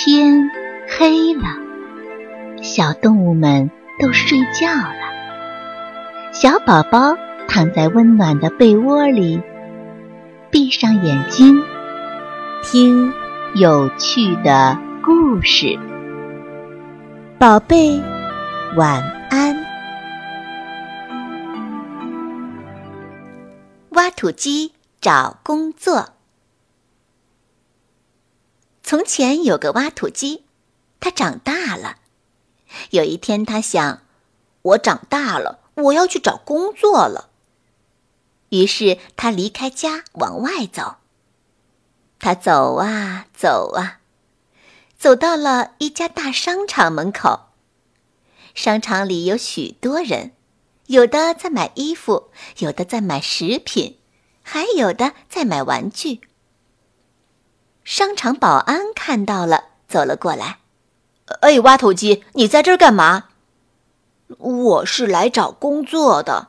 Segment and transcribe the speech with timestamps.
[0.00, 0.48] 天
[0.96, 1.42] 黑了，
[2.62, 6.30] 小动物们都睡觉了。
[6.30, 7.16] 小宝宝
[7.48, 9.42] 躺在温暖的被窝里，
[10.52, 11.60] 闭上眼睛，
[12.62, 13.12] 听
[13.56, 15.76] 有趣的故事。
[17.36, 18.00] 宝贝，
[18.76, 19.56] 晚安。
[23.90, 24.70] 挖土机
[25.00, 26.17] 找工作。
[28.88, 30.44] 从前有个挖土机，
[30.98, 31.96] 它长大了。
[32.88, 34.00] 有一天，他想
[34.62, 37.28] ：“我长大了，我要去找工作了。”
[38.48, 40.96] 于是，他离开家往外走。
[42.18, 44.00] 他走啊走啊，
[44.96, 47.40] 走到了一家大商场门口。
[48.54, 50.32] 商场里有许多人，
[50.86, 53.98] 有的在买衣服，有的在买食品，
[54.42, 56.22] 还有的在买玩具。
[57.90, 60.58] 商场保安看到了，走了过来。
[61.40, 63.28] “哎，挖土机，你在这儿干嘛
[64.36, 66.48] ？”“我是来找工作的。”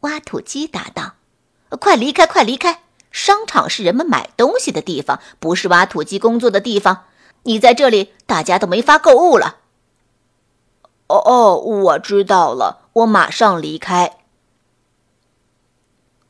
[0.00, 1.16] 挖土机答道。
[1.78, 2.84] “快离开，快离开！
[3.10, 7.04] 商场是人们买东西的地方，不是挖土机工作的地方。
[7.42, 9.58] 你在这里，大家都没法购物了。
[11.08, 14.20] ”“哦哦，我知道了，我马上离开。”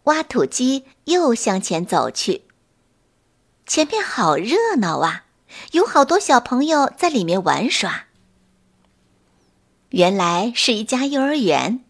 [0.02, 2.42] 挖土机又向前走去。
[3.66, 5.24] 前面好热闹啊，
[5.72, 8.04] 有好多小朋友在里面玩耍。
[9.90, 11.82] 原来是一家幼儿园，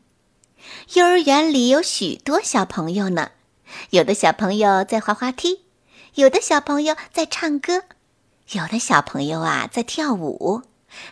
[0.94, 3.32] 幼儿园里有许多小朋友呢。
[3.90, 5.62] 有的小朋友在滑滑梯，
[6.14, 7.82] 有的小朋友在唱歌，
[8.52, 10.62] 有的小朋友啊在跳舞，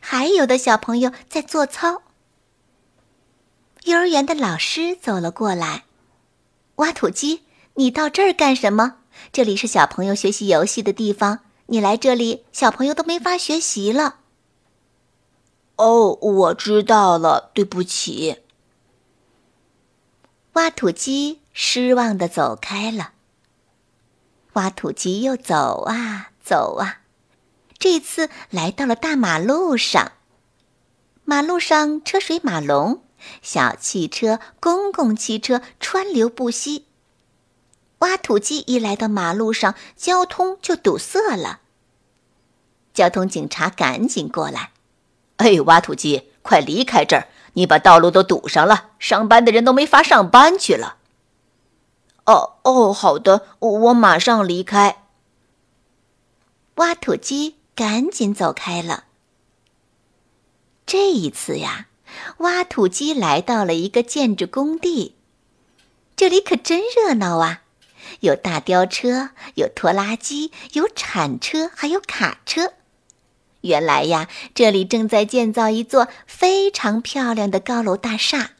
[0.00, 2.02] 还有的小朋友在做操。
[3.82, 5.84] 幼儿园的老师走了过来，
[6.76, 7.42] 挖土机，
[7.74, 8.98] 你到这儿干什么？
[9.30, 14.16] 这里是小朋友学习游戏的地方，你来这里，小朋友都没法学习了。
[15.76, 18.38] 哦，我知道了，对不起。
[20.54, 23.12] 挖土机失望的走开了。
[24.52, 27.00] 挖土机又走啊走啊，
[27.78, 30.12] 这次来到了大马路上。
[31.24, 33.02] 马路上车水马龙，
[33.40, 36.84] 小汽车、公共汽车川流不息。
[38.02, 41.60] 挖土机一来到马路上，交通就堵塞了。
[42.92, 44.72] 交通警察赶紧过来
[45.38, 47.28] ：“哎，挖土机，快离开这儿！
[47.54, 50.96] 你把道路都堵上了，上班的人都没法上班去了。
[52.26, 55.04] ”“哦哦，好的，我马上离开。”
[56.76, 59.04] 挖土机赶紧走开了。
[60.84, 61.86] 这一次呀，
[62.38, 65.14] 挖土机来到了一个建筑工地，
[66.16, 67.61] 这里可真热闹啊！
[68.20, 72.72] 有大吊车，有拖拉机，有铲车，还有卡车。
[73.62, 78.52] 原来呀，这里正在建造一座非常漂亮的高楼大厦。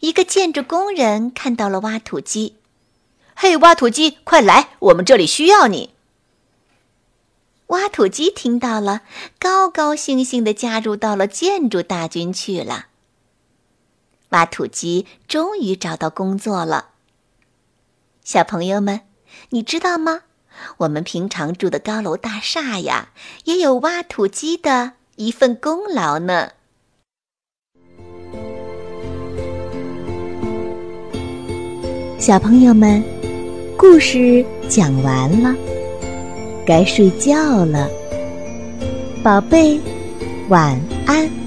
[0.00, 2.56] 一个建筑工人看到了挖土机
[3.36, 5.90] ，“嘿，挖土机，快来，我们这里需要你。”
[7.68, 9.02] 挖土机听到了，
[9.38, 12.86] 高高兴兴的加入到了建筑大军去了。
[14.30, 16.89] 挖土机终于找到工作了。
[18.32, 19.00] 小朋友们，
[19.48, 20.20] 你知道吗？
[20.76, 23.08] 我们平常住的高楼大厦呀，
[23.42, 26.50] 也有挖土机的一份功劳呢。
[32.20, 33.02] 小朋友们，
[33.76, 35.52] 故事讲完了，
[36.64, 37.90] 该睡觉了，
[39.24, 39.80] 宝贝，
[40.48, 41.39] 晚安。